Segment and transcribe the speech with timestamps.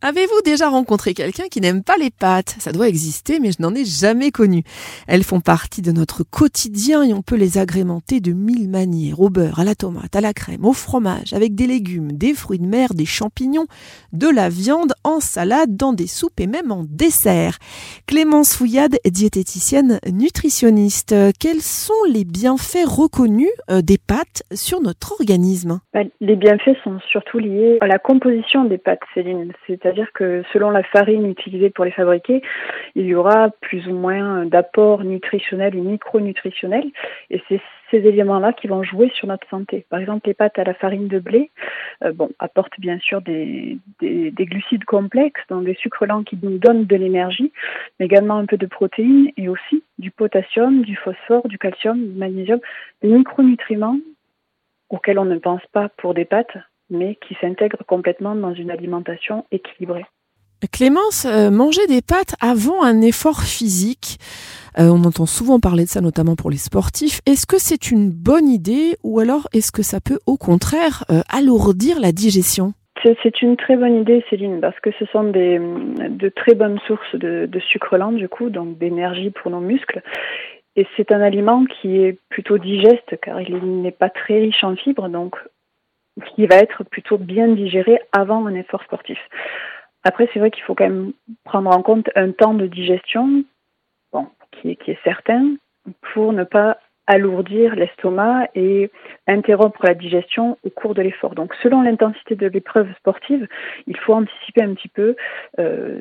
[0.00, 2.54] Avez-vous déjà rencontré quelqu'un qui n'aime pas les pâtes?
[2.60, 4.62] Ça doit exister, mais je n'en ai jamais connu.
[5.08, 9.20] Elles font partie de notre quotidien et on peut les agrémenter de mille manières.
[9.20, 12.60] Au beurre, à la tomate, à la crème, au fromage, avec des légumes, des fruits
[12.60, 13.66] de mer, des champignons,
[14.12, 17.58] de la viande, en salade, dans des soupes et même en dessert.
[18.06, 21.12] Clémence Fouillade, diététicienne nutritionniste.
[21.40, 25.80] Quels sont les bienfaits reconnus euh, des pâtes sur notre organisme?
[25.92, 29.52] Bah, Les bienfaits sont surtout liés à la composition des pâtes, Céline.
[29.66, 32.42] C'est c'est-à-dire que selon la farine utilisée pour les fabriquer,
[32.94, 36.90] il y aura plus ou moins d'apports nutritionnels ou micronutritionnels.
[37.30, 39.86] Et c'est ces éléments-là qui vont jouer sur notre santé.
[39.88, 41.50] Par exemple, les pâtes à la farine de blé
[42.04, 46.58] euh, bon, apportent bien sûr des, des, glucides complexes, donc des sucres lents qui nous
[46.58, 47.50] donnent de l'énergie,
[47.98, 52.18] mais également un peu de protéines et aussi du potassium, du phosphore, du calcium, du
[52.18, 52.60] magnésium,
[53.00, 53.96] des micronutriments
[54.90, 56.58] auxquels on ne pense pas pour des pâtes,
[56.90, 60.04] mais qui s'intègre complètement dans une alimentation équilibrée.
[60.66, 64.18] Clémence, euh, manger des pâtes avant un effort physique,
[64.78, 67.20] euh, on entend souvent parler de ça notamment pour les sportifs.
[67.26, 71.20] Est-ce que c'est une bonne idée ou alors est-ce que ça peut au contraire euh,
[71.32, 72.72] alourdir la digestion?
[73.22, 77.14] C'est une très bonne idée, Céline, parce que ce sont des, de très bonnes sources
[77.14, 80.02] de, de sucre lent, du coup, donc d'énergie pour nos muscles.
[80.74, 84.74] Et c'est un aliment qui est plutôt digeste, car il n'est pas très riche en
[84.74, 85.36] fibres, donc
[86.34, 89.18] qui va être plutôt bien digéré avant un effort sportif.
[90.04, 91.12] Après, c'est vrai qu'il faut quand même
[91.44, 93.44] prendre en compte un temps de digestion
[94.12, 95.56] bon, qui, est, qui est certain
[96.12, 98.90] pour ne pas alourdir l'estomac et
[99.26, 101.34] interrompre la digestion au cours de l'effort.
[101.34, 103.48] Donc selon l'intensité de l'épreuve sportive,
[103.86, 105.16] il faut anticiper un petit peu
[105.58, 106.00] euh,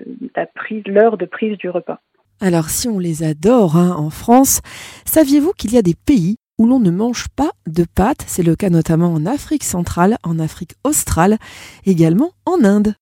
[0.85, 1.99] l'heure de prise du repas.
[2.41, 4.61] Alors si on les adore hein, en France,
[5.05, 8.25] saviez-vous qu'il y a des pays où l'on ne mange pas de pâtes.
[8.27, 11.37] C'est le cas notamment en Afrique centrale, en Afrique australe,
[11.85, 12.95] également en Inde.